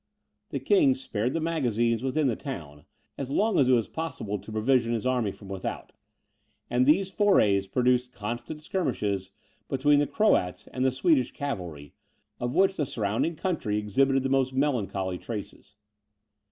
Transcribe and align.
The 0.49 0.59
King 0.59 0.95
spared 0.95 1.33
the 1.35 1.39
magazines 1.39 2.01
within 2.01 2.25
the 2.25 2.35
town, 2.35 2.85
as 3.19 3.29
long 3.29 3.59
as 3.59 3.69
it 3.69 3.73
was 3.73 3.87
possible 3.87 4.39
to 4.39 4.51
provision 4.51 4.93
his 4.93 5.05
army 5.05 5.31
from 5.31 5.47
without; 5.47 5.93
and 6.71 6.87
these 6.87 7.11
forays 7.11 7.67
produced 7.67 8.11
constant 8.11 8.61
skirmishes 8.63 9.29
between 9.69 9.99
the 9.99 10.07
Croats 10.07 10.65
and 10.73 10.83
the 10.83 10.91
Swedish 10.91 11.31
cavalry, 11.33 11.93
of 12.39 12.55
which 12.55 12.77
the 12.77 12.87
surrounding 12.87 13.35
country 13.35 13.77
exhibited 13.77 14.23
the 14.23 14.29
most 14.29 14.53
melancholy 14.53 15.19
traces. 15.19 15.75